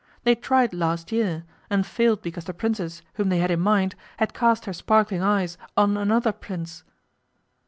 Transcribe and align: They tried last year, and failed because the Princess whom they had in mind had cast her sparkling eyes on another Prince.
They 0.23 0.33
tried 0.33 0.73
last 0.73 1.11
year, 1.11 1.43
and 1.69 1.85
failed 1.85 2.23
because 2.23 2.45
the 2.45 2.55
Princess 2.55 3.03
whom 3.13 3.29
they 3.29 3.37
had 3.37 3.51
in 3.51 3.59
mind 3.59 3.93
had 4.17 4.33
cast 4.33 4.65
her 4.65 4.73
sparkling 4.73 5.21
eyes 5.21 5.59
on 5.77 5.95
another 5.95 6.31
Prince. 6.31 6.83